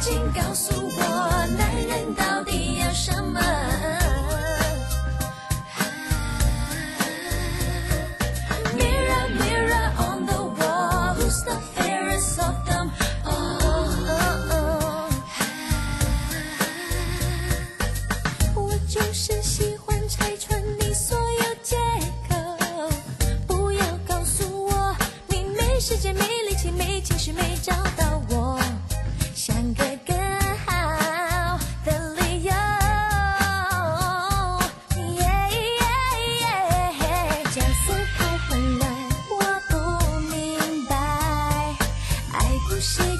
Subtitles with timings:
[0.00, 2.27] 请告诉我男人的
[42.80, 43.17] shake.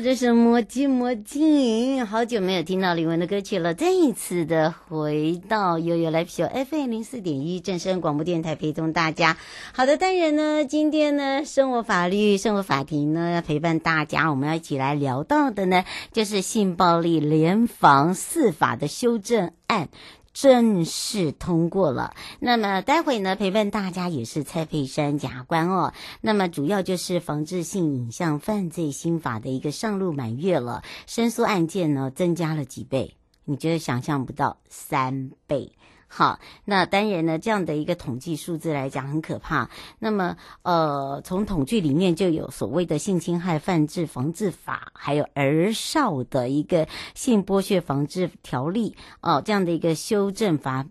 [0.00, 3.74] 这是魔镜魔镜，好久没有听到李玟的歌曲了。
[3.74, 9.36] 再一次的回到悠悠 Live Show FM 零四点一正声广播电台，陪同大家。
[9.72, 19.88] 好的，当然呢，今天呢，生活法律生活法庭呢，陪伴大家，我们要一起来聊到的呢，就是性暴力联防四法的修正案。
[20.34, 22.14] 正式通过了。
[22.40, 25.94] 那么待会呢，陪伴大家也是蔡佩珊检察官哦。
[26.20, 33.14] 那么主要就是防治性影像犯罪新法的一个上路满月了，申诉案件呢增加了几倍？
[33.44, 35.72] 你觉得想象不到三倍。
[36.16, 39.68] 好，那当然呢，这样的一个统计数字来讲很可怕。
[39.98, 50.86] 那么，呃，从统计里面就有所谓的性侵害犯罪防治法，还有儿少的一个性剥削防治条例，哦、这样的一个修正法。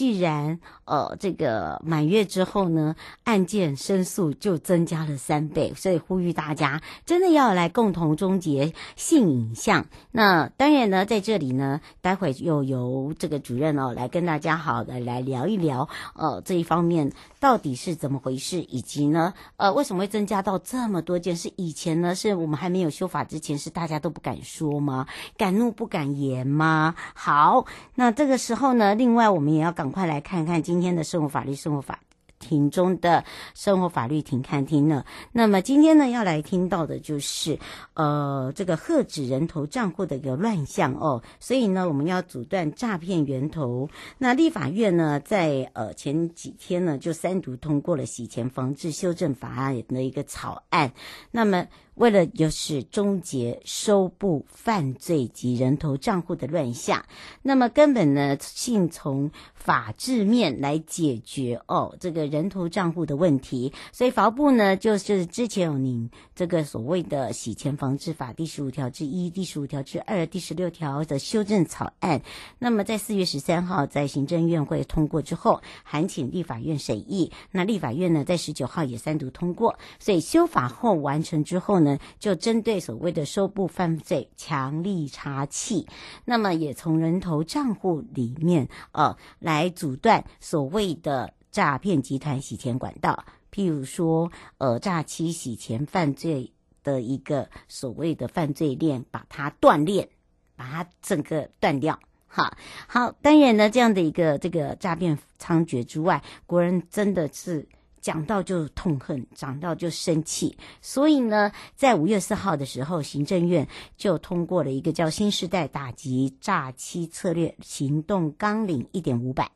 [0.00, 9.84] 既然呃这个满月之后呢，案件申诉就增加了三倍，所以呼吁大家真的要来共同终结性影像。
[10.10, 21.52] 那当然呢，在这里呢，待会又由这个主任哦来跟大家好的来聊一聊，呃这一方面到底是怎么回事，以及呢呃为什么会增加到这么多件事？
[21.56, 25.06] 以前呢是我们还没有修法之前，是大家都不敢说吗？
[25.36, 26.94] 敢怒不敢言吗？
[27.14, 27.66] 好，
[27.96, 29.74] 那这个时候呢，另外我们也要。
[29.80, 31.98] 赶快来看看今天的生活法律生活法
[32.38, 33.22] 庭中的
[33.54, 35.04] 生活法律庭看听呢。
[35.30, 37.58] 那么今天呢要来听到的就是
[37.92, 43.88] 呃这个遏止人头账户的一个乱象哦，所以呢我们要阻断诈骗源头。
[44.16, 50.90] 那立法院呢在呃前几天呢就三读通过了洗钱防治修正法案的一个草案。
[51.30, 51.66] 那么。
[52.00, 57.04] 为了就是终结收布犯罪及人头账户的乱象，
[57.42, 63.74] 那么根本呢，性从法制面来解决哦，这个人头账户的问题。
[63.92, 72.22] 所以法务部呢，就是之前有您这个所谓的洗钱防治法第十五条之一、第十五条之二、第十六条的修正草案。
[72.58, 77.30] 那么在四月十三号在行政院会通过之后，函请立法院审议。
[77.50, 79.78] 那立法院呢，在十九号也三读通过。
[79.98, 85.86] 所以修法后完成之后呢，就针对所谓的收部犯罪强力查缉，
[86.24, 96.52] 那么也从人头账户里面呃来阻断所谓的诈骗集团洗钱管道，譬如说呃诈欺洗钱犯罪
[96.82, 100.08] 的一个所谓的犯罪链，把它断链，
[100.56, 101.98] 把它整个断掉。
[102.26, 107.66] 好，好，当然呢，这样的一个这个诈骗猖獗之外，国人真的是。
[108.00, 113.66] 讲到就痛恨，讲到就生气，所以呢，在五月四号的时候，行政院
[113.96, 119.50] 就通过了一个叫《新时代打击诈欺策略行动纲领》一点五版。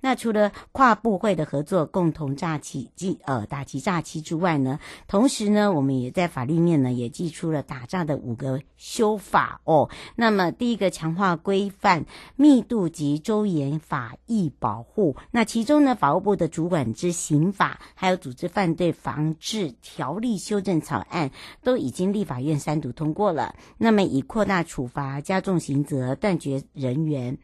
[0.00, 2.90] 那除了跨部会的合作，共同诈欺、
[3.24, 9.88] 呃打击诈欺之外呢，同时呢，我们也在法律面呢也祭出了打诈的五个修法哦。
[10.16, 12.04] 那么第一个，强化规范
[12.34, 15.16] 密度及周延法益保护。
[15.30, 21.30] 那其中呢，法务部的主管之刑法，还有组织犯罪防治条例修正草案，
[21.62, 23.54] 都已经立法院三读通过了。
[23.78, 27.38] 那么以扩大处罚、加重刑责、断绝人员。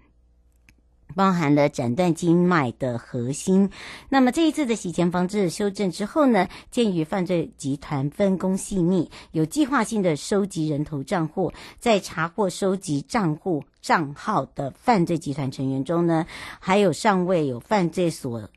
[1.14, 3.68] 包含了斩断经脉的核心。
[4.08, 16.26] 那么这一次的洗钱防治修正之后呢，鉴于犯罪集团分工细密，有计划性的收集人头账户，在查获收集账户账号的犯罪集团成员中呢，
[16.60, 18.48] 还有尚未有犯罪所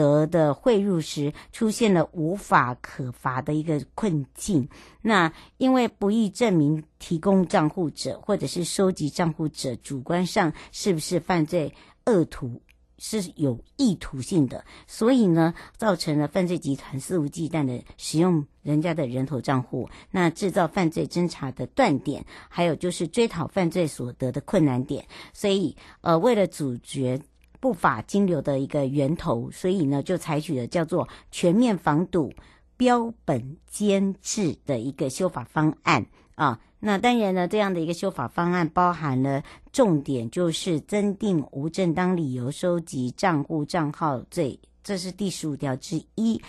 [0.00, 4.68] 得的汇入时，出现了无法可罚的一个困境。
[5.02, 11.74] 那因为不易证明提供账户者或者是收集账户者主观上是不是犯罪。
[12.06, 12.60] 恶徒
[12.98, 25.06] 是有意图性的，所以呢，造成了犯罪集团肆无忌惮的使用人家的人头账户，那制造犯罪侦查的断点，还有就是追讨犯罪所得的困难点。
[25.32, 27.20] 所以，呃，为了阻绝
[27.60, 32.32] 不法金流的一个源头，所以呢，就采取了叫做全面防堵、
[32.76, 36.58] 标本兼治的一个修法方案啊。
[36.80, 46.40] 那当然呢，这样的一个修法方案包含了重点，就是增订无正当理由收集账户账号罪，这是第十五条之一。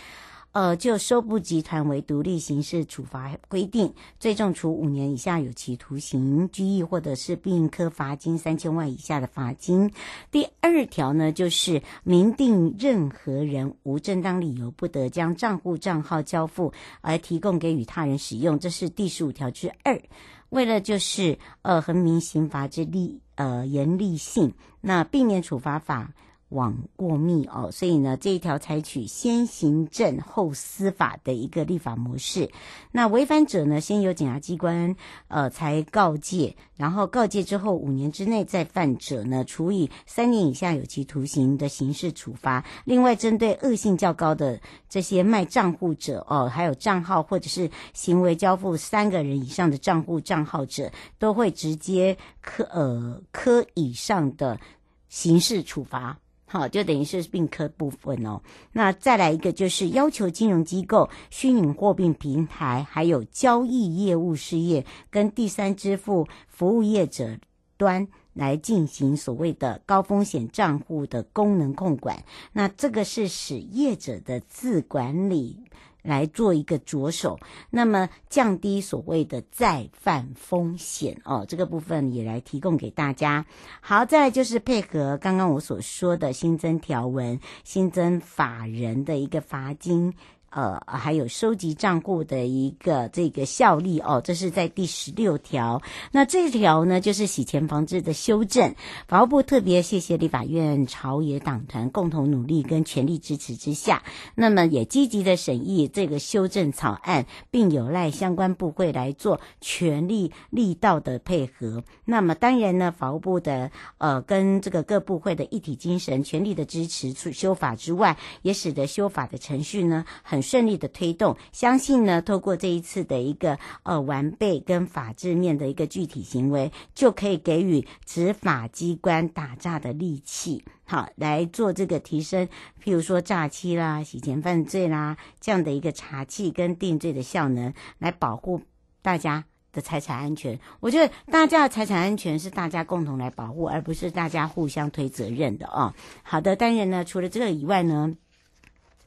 [0.54, 9.90] 呃，就收布集团为独立刑事处罚规定，最重处五年以下有期徒刑、拘役，或者是并科罚金三千万以下的罚金。
[10.30, 20.02] 第二条呢，就是明定任何人无正当理由不得将账户账号交付而提供给予他人使用，这是第十五条之二。
[20.50, 26.14] 为了就是呃，衡明刑罚之厉呃严厉性，那避免处罚法。
[26.52, 32.50] 网过密哦，所以呢，这一条采取先行政后司法的一个立法模式。
[32.92, 34.96] 那违反者呢，先由检察机关
[35.28, 42.64] 呃才告诫，然后告诫之后五年之内再犯者呢，处以三年以下有期徒刑的刑事处罚。
[42.86, 54.60] 另外，针对恶性较高的这些卖账户者哦，还有账号或者是行为交付三个人以上的账户账号者，都会直接科呃科以上的
[55.08, 56.18] 刑事处罚。
[56.52, 58.42] 好，就等于是并科部分哦。
[58.74, 67.38] 那再来一个，就是要求金融机构、虚拟货币平台，还有交易业务事业跟第三支付服务业者
[67.78, 72.22] 端来进行所谓的高风险账户的功能控管。
[72.52, 75.64] 那这个是使业者的自管理。
[76.02, 77.40] 来做一个着手，
[77.70, 83.46] 那么降低所谓的再犯风险哦，这个部分也来提供给大家。
[83.80, 90.14] 好，再来就是配合刚刚我所说的新增条文，新增法人的一个罚金。
[90.52, 95.82] 呃，还有收集账户的一个这个效力哦，这是在第十六条。
[96.12, 98.76] 那这条呢，就是洗钱防治的修正。
[99.08, 104.04] 法务部特别谢谢立法院朝野党团共同努力跟全力支持之下，
[104.36, 111.82] 那么也积极的审议这个修正草案，并有赖相关部会来做全力力道的配合。
[112.04, 120.41] 那么当然呢，法务部的呃跟这个各部会的一体精神，全力的支持修法之外，也使得修法的程序呢很。
[120.42, 132.48] 顺利的推动，相信呢，透过这一次的一个呃完备跟法制面的一个具体行为，就可以给予执法机关打诈的利器，好来做这个提升，
[132.84, 138.62] 譬如说诈欺啦、洗钱犯罪啦这样的一个查缉跟定罪的效能，来保护
[139.02, 139.44] 大家
[139.74, 140.60] 的财产安全。
[140.80, 145.94] 我觉得大家的财产安全是大家共同来保护，而不是大家互相推责任的哦。
[146.24, 148.16] 好的，当然呢，除了这个以外呢。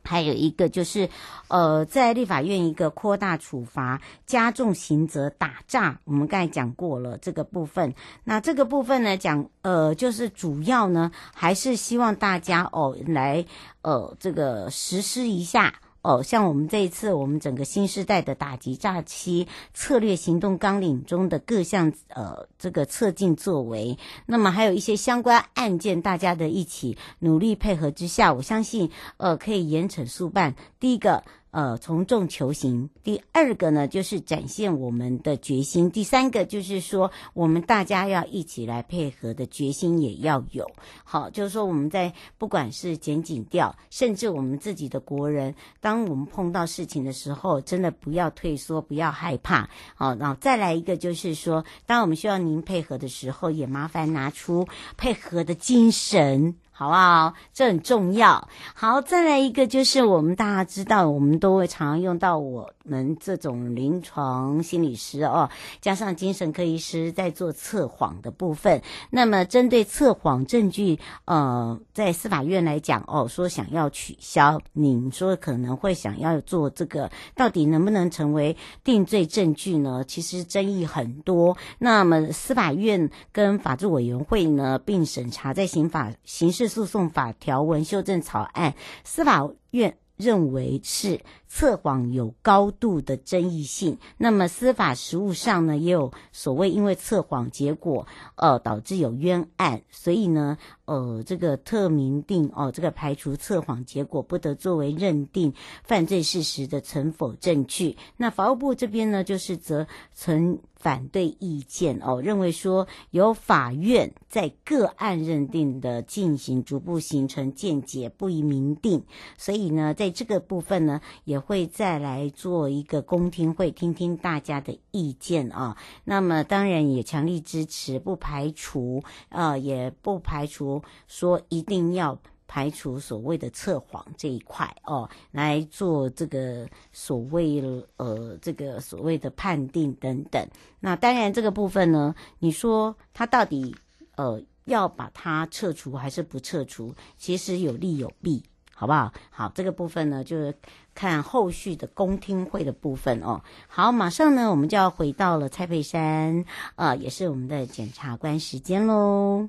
[0.05, 1.09] 还有一个就是，
[1.49, 7.95] 呃，在立法院一个扩大处罚、加重刑责打诈，我们刚才讲过了这个部分。
[8.23, 13.45] 那这个部分呢，讲呃，就是主要呢，还是希望大家哦来
[13.83, 15.75] 呃这个实施一下。
[16.05, 30.55] 哦，像我们这一次，我们整个新时代的打击诈欺策略行动纲领中的各项呃这个策进作为，那么还有一些相关案件，大家的一起努力配合之下，我相信呃可以严惩速办。
[30.79, 31.25] 第一个。
[31.55, 32.91] 呃，从众求行。
[33.05, 35.89] 第二个呢，就是展现我们的决心。
[35.89, 40.69] 第三个就是说，我们大家要一起来配合的决心也要有。
[41.05, 49.71] 好，就是说我们在不管是检警调，甚至我们自己的国人，当我们碰到事情的时候，真的不要退缩，不要害怕。
[49.95, 56.57] 好，然后再来一个就是说，当我们需要您配合的时候，也麻烦拿出配合的精神。
[56.77, 57.35] 好不好？
[57.53, 58.49] 这很重要。
[58.75, 65.49] 好，再来一个，就是我们大家知道，我们都会常常用到我们这种临床心理师哦，
[65.81, 68.83] 加上精神科医师在做测谎的部分。
[69.11, 80.05] 那么，针对测谎证据，呃，在司法院来讲哦，说想要取消，你说可能会想要做这个，到底能不能成为定罪证据呢？
[80.07, 81.57] 其实争议很多。
[81.79, 86.65] 那么，司法院跟法制委员会呢，并审查在刑法刑事。
[86.75, 88.75] 诉讼法条文修正草案，
[89.05, 91.21] 司法院认为是
[91.55, 93.97] 测谎有高度的争议性。
[94.19, 107.97] 那么司法实务上呢，也有所谓因为测谎结果，呃，导致有冤案，所以呢，呃，这个特明定哦，这个排除测谎结果不得作为认定犯罪事实的存否证据。
[108.17, 110.59] 那法务部这边呢，就是则曾。
[110.85, 119.03] 反对意见哦，认为说由法院在个案认定的进行，逐步形成见解，不宜明定。
[119.39, 125.77] 所以呢，在这个部分呢，也会再来做一个公听会，听听大家的意见啊。
[126.05, 132.19] 那么当然也强力支持，不排除，呃，也不排除说一定要。
[132.47, 137.61] 排除所谓的测谎这一块哦，来做这个所谓
[137.97, 140.47] 呃这个所谓的判定等等。
[140.79, 143.75] 那当然这个部分呢，你说他到底
[144.15, 146.95] 呃要把它撤除还是不撤除？
[147.17, 148.45] 其实有利有弊，
[148.75, 149.13] 好不好？
[149.31, 150.55] 好，这个部分呢，就是
[150.95, 153.41] 看后续的公听会的部分哦。
[153.69, 156.45] 好，马上呢，我们就要回到了蔡佩珊，
[156.77, 159.49] 呃，也是我们的检察官时间喽。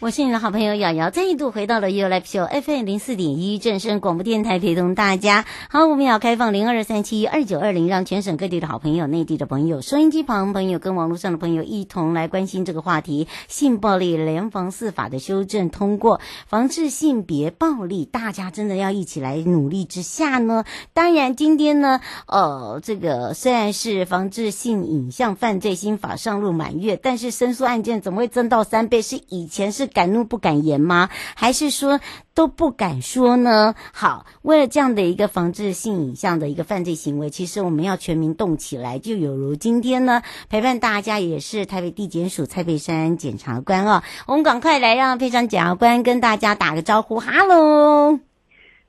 [0.00, 5.44] 我是你的好朋友瑶瑶，再一度回到了 You Live Show FM 零四点一正声广播电台，陪同大家。
[5.68, 13.26] 好，我们要开放零二三七二九二零，让全省各地的好朋友、内地的朋友、收音机旁朋友跟网络上的朋友一同来关心这个话题。
[13.48, 20.64] 性暴力联防四法的修正通过，防治性别暴力，大家真的要一起来努力之下呢。
[20.92, 29.02] 当然，今天呢，呃，这个虽然是防治性影像犯罪新法上路满月，但是申诉案件怎么会增到三倍？
[29.02, 29.87] 是以前是。
[29.88, 31.08] 敢怒不敢言吗？
[31.34, 31.98] 还是说
[32.34, 33.74] 都不敢说呢？
[33.92, 38.98] 好，为了这样的一个防治性影像的一个犯罪行为，其实我们要全民动起来。
[38.98, 48.20] 就有如今天呢，陪伴大家也是台北地检署蔡佩珊检察官啊、哦，我们赶快来让佩珊检察官跟大家打个招呼，哈喽。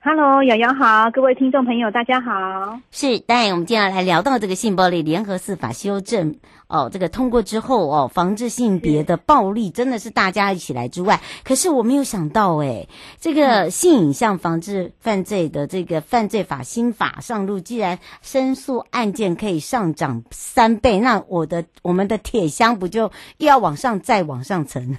[0.01, 2.79] Hello，瑶瑶好，各位听众朋友，大家好。
[2.89, 6.37] 是，当然我们接下来聊到这个性暴力联合司法修正
[6.69, 12.87] 哦，这个通过之后哦，防治性别的暴力真的是大家一起来之外，可是我没有想到诶，
[13.19, 24.81] 这个性影像防治犯罪的这个犯罪法新法上路，既然申诉案件可以上涨三倍，那我的我们的铁箱不就又要往上再往上层？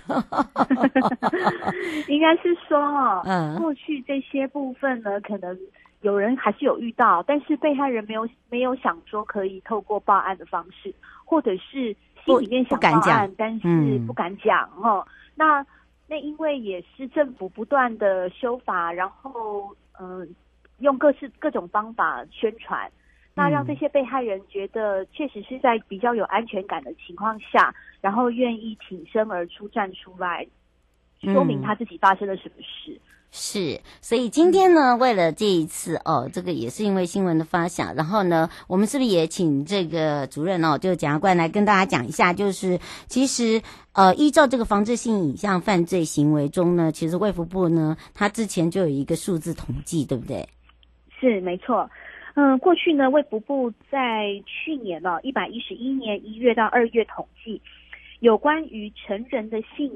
[2.08, 4.90] 应该是说哦，嗯，过去这些部分。
[5.02, 5.56] 呢，可能
[6.02, 15.06] 有人还是有遇到，但是被害人没有没有想说可以透过报案的方式，或者是心里面想报案，但是不敢讲哦。
[15.34, 15.64] 那
[16.06, 20.26] 那因为也是政府不断的修法，然后嗯、呃，
[20.78, 22.90] 用各式各种方法宣传，
[23.34, 30.46] 那让这些被害人觉得确实是在比较有安全感的情况下，然后愿意挺身而出站出来，
[31.20, 32.98] 说明他自己发生了什么事。
[33.32, 50.48] 是，所以今天呢，为了这一次哦，这个也是因为新闻的发响，然后呢，我们是不是也请这个主任哦，就检察官来跟大家讲一下，就是其实呃，依照这个防治性影像犯罪行为中呢，其实卫福部呢，他之前就有一个数字统计，对不对？
[51.20, 51.88] 是，没错。
[52.34, 57.62] 嗯，过去呢，卫福部在去年呢，一百一十一年一月到二月统计
[58.18, 59.88] 有关于成人的性。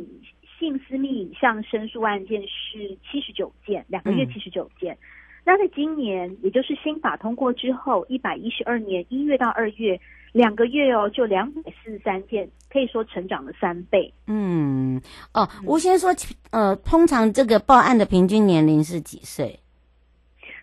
[0.64, 4.94] 性私密影像申诉案件是七十九件，两个月七十九件。
[4.94, 4.98] 嗯、
[5.44, 10.00] 那在今年，也就是新法通过之后，一百一十二年一月到二月，
[10.32, 14.10] 两个月哦，就两百四十三件，可以说成长了三倍。
[14.26, 14.98] 嗯，
[15.34, 16.10] 哦，吴先说，
[16.50, 19.60] 呃，通常这个报案的平均年龄是几岁？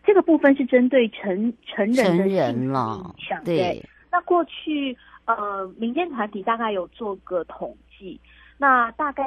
[0.03, 3.55] 这个部分是针对成成人的成人了，对。
[3.55, 8.19] 对，那过去呃，民间团体大概有做个统计，
[8.57, 9.23] 那大概。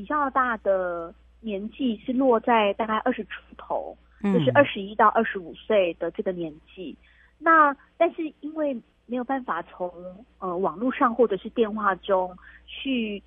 [0.00, 6.96] 比较大的年纪是落在大概二十出头，嗯、就是二十一到二十五岁的这个年纪。
[7.38, 9.92] 那但是因为没有办法从
[10.38, 12.34] 呃网络上或者是电话中
[12.66, 13.22] 去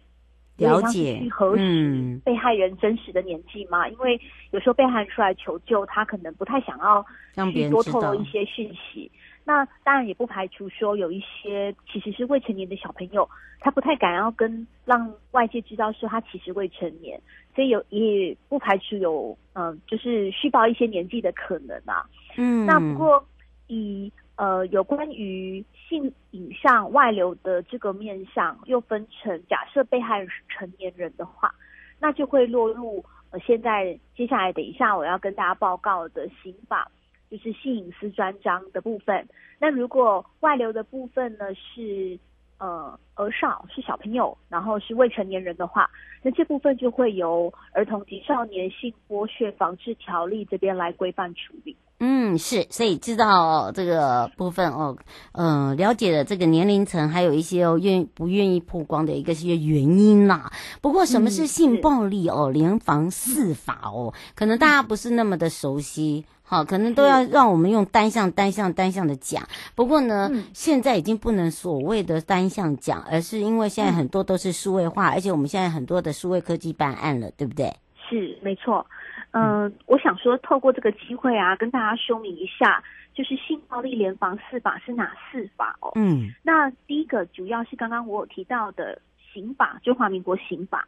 [0.57, 7.05] 了解去核实被害人真实的年纪嘛，嗯、因为有时候被害人出来求救，他可能不太想要
[7.51, 9.11] 去多透露一些讯息。
[9.45, 13.29] 那当然也不排除说有一些其实是未成年的小朋友，
[13.59, 17.21] 他不太敢要跟让外界知道说他其实未成年，
[17.53, 22.07] 所以有也不排除有嗯、呃，就是虚报一些年纪的可能啊。
[22.37, 23.23] 嗯，那不过
[23.67, 31.53] 以呃有关于性影像外流的这个面向，又分成假设被害人是成年人的话，
[31.99, 36.89] 那就会落入呃现在接下来等一下我要跟大家报告的刑法。
[37.33, 39.27] 就是性隐私专章的部分。
[39.57, 42.19] 那如果外流的部分呢，是
[42.59, 45.89] 呃儿少是小朋友，然后是未成年人的话，
[46.21, 51.75] 那这部分就会由儿童及少年性剥削防治条例这边来规范处理。
[52.05, 54.97] 嗯，是，所以知道这个部分哦，
[55.31, 60.51] 嗯、呃，了解了这个年龄层，还有一些哦愿不愿意曝光的一个些原因呐。
[60.81, 62.49] 不过，什么是性暴力哦？
[62.51, 66.25] 联防四法哦，可能大家不是那么的熟悉。
[66.45, 69.47] 好，可能都要让我们用单向、单向、单向的讲。
[69.73, 77.73] 不过呢，嗯、现在已经不能所谓的单向讲，而是因为现在很多都是数位化，嗯、而且我们现在很多的数位科技办案了，对不对？
[78.09, 78.85] 是，没错。
[79.31, 85.91] 嗯、呃，我想说，透过这个机会啊，跟大家说明一下，就是性暴力联防四法是哪四法哦？
[85.95, 89.01] 嗯，那第一个主要是刚刚我有提到的
[89.33, 90.87] 刑法，中华民国刑法。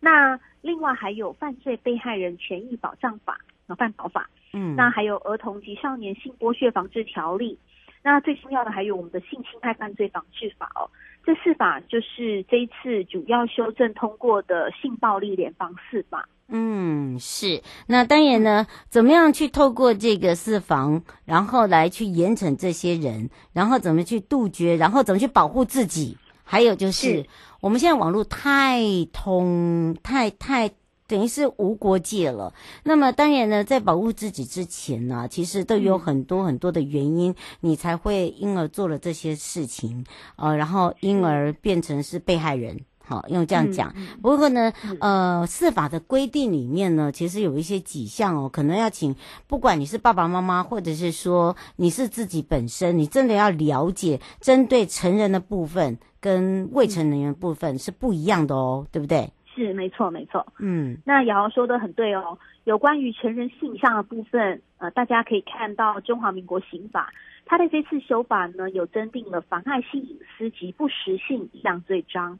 [0.00, 3.38] 那另外还有犯罪被害人权益保障法，
[3.76, 4.28] 犯保法。
[4.52, 7.58] 嗯，那还有儿童及少年性剥削防治条例，
[8.02, 10.90] 那最重要的还有我们的性侵害犯罪防治法哦。
[11.24, 16.28] 这四法就是这一次主要修正通过的性暴力联防四法。
[16.48, 17.62] 嗯，是。
[17.86, 27.26] 那当然呢，怎么样去透过这个四房，然后来去严惩这些人，然后怎么去杜绝，然后怎么去保护自己，还有就是，是
[27.60, 28.80] 我们现在网络太
[29.12, 30.70] 通，太太。
[31.06, 32.54] 等于是无国界了。
[32.82, 42.80] 那么当然呢，在保护自己之前呢，其实都有很多很多的原因，你才会因而做了这些事情，呃，然后因而变成是被害人。
[43.06, 43.92] 好，用这样讲。
[44.22, 49.14] 不过呢，呃，司法的规定里面呢，其实有一些几项哦，可能要请，
[49.46, 59.30] 不管你是爸爸妈妈，或者是说你是自己本身，你真的要了解，针对成人的部分跟未成年的部分是不一样的哦，对不对？
[59.54, 60.44] 是，没错，没错。
[60.58, 62.38] 嗯，那瑶瑶说的很对哦。
[62.64, 67.12] 有关于成人性向的部分，呃，大家可以看到中华民国刑法，
[67.44, 72.38] 它的这次修法呢，有增订了妨害性隐私及不实性影像罪章。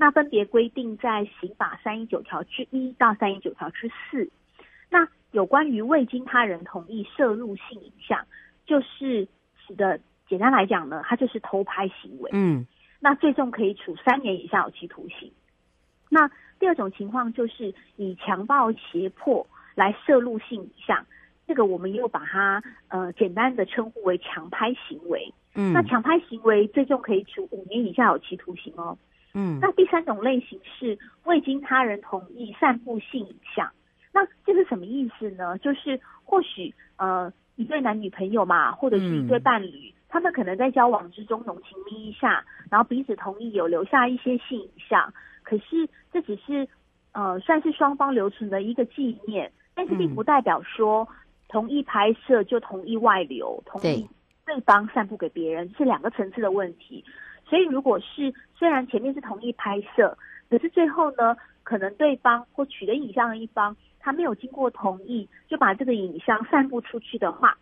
[0.00, 4.30] 那分别规定在刑法三一九条之一到三一九条之四。
[4.88, 8.26] 那有关于未经他人同意摄入性影像，
[8.64, 9.28] 就是
[9.66, 12.30] 指的简单来讲呢，它就是偷拍行为。
[12.32, 12.66] 嗯，
[12.98, 15.30] 那最重可以处三年以下有期徒刑。
[16.08, 21.04] 那第二种情况就是以强暴胁迫来摄入性影像，
[21.46, 25.30] 这个我们又把它呃简单的称呼为强拍行为。
[25.54, 28.96] 嗯，那强拍行为最重可以处五年以下有期徒刑哦。
[29.32, 33.70] 嗯，那第三种类型是未经他人同意散布性影像，
[34.12, 35.56] 那这是什么意思呢？
[35.58, 45.12] 就是或许呃一对男女朋友嘛，或者是一对伴侣，嗯、他们可能在交往之中浓情蜜意下，然后彼此同意有留下一些性影像，
[45.42, 46.66] 可是这只是
[47.12, 51.06] 呃算是双方留存的一个纪念，但是并不代表说
[51.48, 54.08] 同意拍摄就同意外流，同意
[54.44, 57.04] 对方散布给别人，是两个层次的问题。
[57.50, 60.16] 所以，如果是虽然前面是同意拍摄，
[60.48, 67.58] 可是最后呢，可能对方或取得影像的一方，他没有经过同意就把这个影像散布出去的话，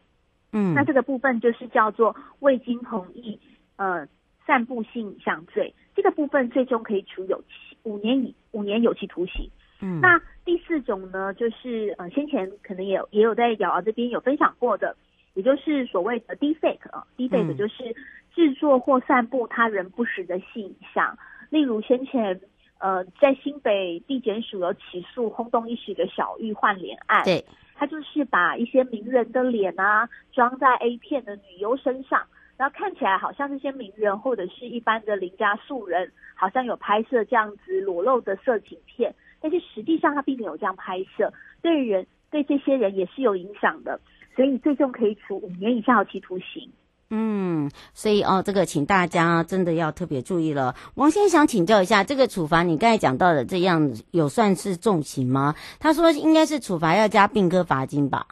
[0.52, 3.40] 嗯，那这个部分就是叫做未经同意
[3.76, 4.06] 呃
[4.46, 9.50] 散布性影像罪，这个部分最终可以处有期五年以五年有期徒刑。
[9.80, 14.94] 嗯，那第四种呢，就是呃先前可能也有也有在瑶瑶这边有分享过的，
[15.32, 17.96] 也就是所谓的 deepfake 啊，deepfake 就是。
[18.38, 21.18] 制作或散布他人不实的性影像，
[21.50, 22.40] 例如先前
[22.78, 32.24] 呃在新北地检署有起诉轰动一时的小玉换脸案，对，他就是把一些名人的脸啊装在 A 片的女优身上，
[32.56, 43.98] 然后看起来好像这些名人或者是一般的邻家素人，好像有拍摄这样子裸露的色情片，但是实际上他并没有这样拍摄，对人对这些人也是有影响的，
[44.36, 46.70] 所以最终可以处五年以下有期徒刑。
[47.10, 50.74] 嗯，所以哦，这个请大家真的要特别注意了。
[50.94, 55.54] 王先生想请教一下，这个处罚你刚才讲到的这样有算是重刑吗？
[55.80, 58.26] 他说应该是处罚要加并科罚金吧？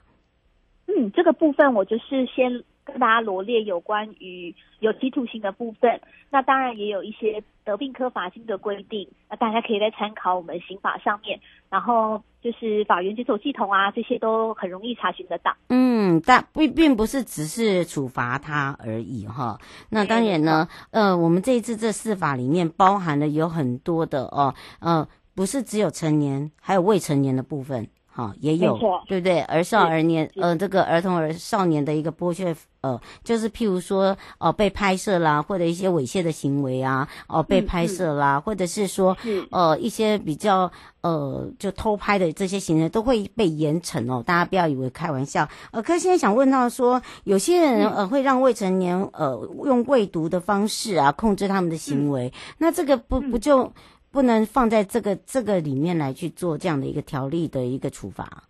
[0.89, 6.01] 嗯，这个部分我就是先跟大家罗列有关于有期徒刑的部分。
[6.31, 15.55] 那当然也有一些得病科罚金的规定，那大家可以在参考我们刑法上面，然后就是法院检索系统啊，这些都很容易查询得到。
[15.69, 19.59] 嗯，但并并不是只是处罚他而已哈。
[19.91, 27.89] 那当然呢，呃，我们这一次这四法里面包含了有很多的哦，呃，不是只有成年，还有未成年的部分。
[28.17, 29.43] 好，也有，对不对？
[29.43, 34.05] 儿少儿年，呃，这个儿童儿少年的一个剥削，呃，就是譬如说，
[34.39, 39.15] 哦、呃，被拍摄啦，或者一些猥亵的行为啊，哦、呃，被拍摄啦，或者是说，
[39.51, 44.23] 呃，一些比较，呃，就偷拍的这些行为都会被严惩哦。
[44.27, 45.47] 大家不要以为开玩笑。
[45.71, 53.71] 呃，可是现在想问到说，有些人呃会让未成年呃用喂毒的方式啊控制他们的行为，那这个不不就？
[54.17, 58.45] 不能放在这个这个里面来去做这样的一个条例的一个处罚。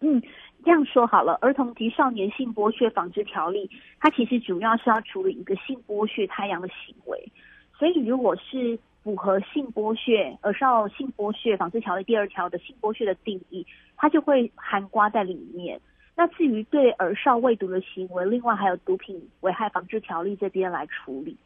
[0.00, 0.22] 嗯，
[0.64, 3.68] 这样说好了，《儿童及少年性剥削防治条例》
[4.00, 7.30] 它其实主要是要处理一个性剥削他养的行为，
[7.78, 13.66] 所以如果是符合性剥削《儿少性剥削防治条例》第二条的性剥削的定义，
[13.98, 15.78] 它就会涵盖在里面。
[16.14, 21.36] 那至于对儿少未毒的行为，另外还有《毒品危害防治条例》这边来处理。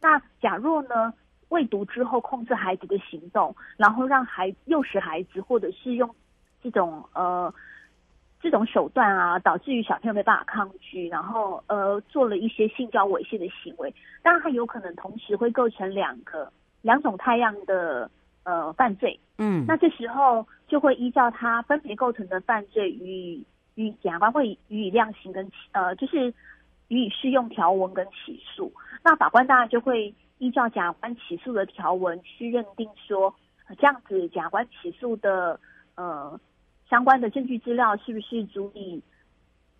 [0.00, 1.12] 那假若呢？
[1.50, 6.08] 喂毒之后控制孩子的行动，然后让孩诱使孩子，或者是用
[6.62, 7.52] 这种呃
[8.40, 16.50] 这种手段啊，导致于小朋友没办法抗拒，然后呃做了一些性交猥亵的行为，当然他有可能同时会构成两个
[16.82, 18.08] 两种太阳的
[18.44, 19.18] 呃犯罪。
[19.38, 26.32] 嗯，那这时候就会依照他分别构成的犯罪予以予以检察官会予以量刑跟呃就是
[26.86, 30.14] 予以适用条文跟起诉，那法官当然就会。
[30.40, 33.32] 依照甲官起诉的条文去认定说，
[33.78, 35.60] 这样子甲官起诉的
[35.94, 36.40] 呃
[36.88, 39.02] 相关的证据资料是不是足以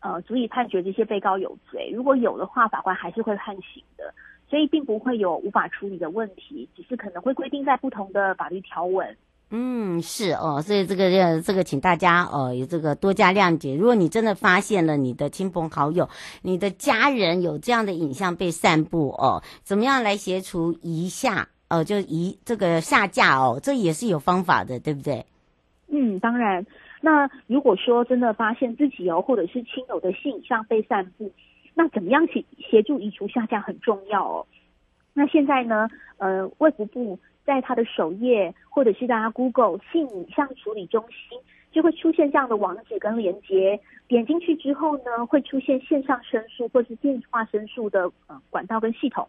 [0.01, 1.91] 呃足以判决这些被告有罪？
[1.93, 4.13] 如果有的话，法官还是会判刑的，
[4.51, 9.17] 所以并不会有无法处理的问题，只是可能会规定在不同的法律条文。
[9.53, 13.75] 嗯，是哦，所以这个这个，请大家哦，有这个多加谅解。
[13.75, 16.09] 如果你真的发现了你的亲朋好友、
[16.43, 21.49] 你的家人有这样的影像被散布哦，怎么样来协助移下？
[21.69, 25.27] 哦，就移这个下架哦，这也是有方法的，对不对？
[25.89, 26.65] 嗯，当然。
[27.01, 31.33] 那如果说真的发现自己哦，或者是亲友的性影像被散布，
[31.75, 34.47] 那怎么样协协助移除下架很重要哦。
[35.13, 37.19] 那现在呢，呃，卫福部。
[37.45, 41.39] 在他的首页，或者是大家 Google 性影像处理中心，
[41.73, 43.81] 就会出现这样的网址跟连接。
[44.09, 49.29] 点进去之后呢，会出现线上申诉或是电话申诉的呃管道跟系统。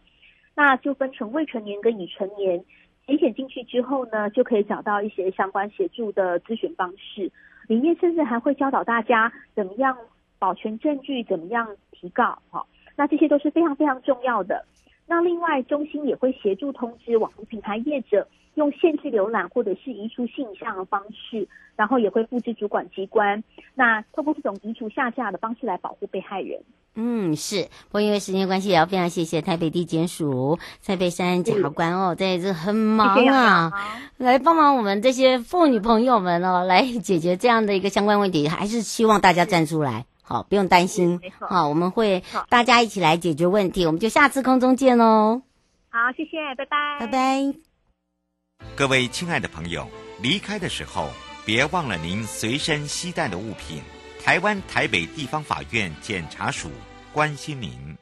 [0.55, 2.63] 那就分成未成年跟已成年。
[3.05, 7.31] 点点进去之后呢，就可以找到一些相关协助的咨询方式。
[7.67, 9.97] 里面甚至还会教导大家怎么样
[10.37, 12.37] 保全证据，怎么样提告。
[12.49, 14.65] 好，那这些都是非常非常重要的。
[15.11, 21.45] 那另外，中心也会协助通知网络平台业者，用限制浏览或者是移除性影像的方式，
[21.75, 23.43] 然后也会布置主管机关，
[23.75, 26.61] 那透过这种移除下架的方式来保护被害人。
[26.95, 27.63] 嗯，是。
[27.89, 33.73] 不过因为时间关系，也要非常谢谢台北地检署蔡佩珊检察官哦，在这很忙啊，
[34.15, 40.05] 来帮忙我们这些妇女朋友们哦，来解决这样的一个相关问题，还是希望大家站出来。
[40.21, 41.19] 好，不用担心。
[41.39, 43.85] 好，我们会大家一起来解决问题。
[43.85, 45.41] 我们就下次空中见喽。
[45.89, 47.53] 好，谢谢，拜拜，拜拜。
[48.75, 49.87] 各位亲爱的朋友，
[50.21, 51.09] 离开的时候
[51.45, 53.81] 别忘了您随身携带的物品。
[54.23, 56.69] 台湾台北地方法院检察署
[57.11, 57.97] 关心您。